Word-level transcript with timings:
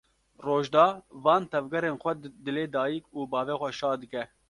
Rojda 0.45 0.85
van 1.23 1.45
tevgerên 1.51 1.99
xwe 2.01 2.13
dilê 2.45 2.65
dayîk 2.73 3.05
û 3.17 3.19
bavê 3.31 3.55
xwe 3.61 3.71
şa 3.79 3.91
dike. 4.01 4.23